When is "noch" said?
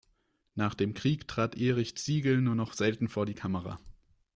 2.55-2.73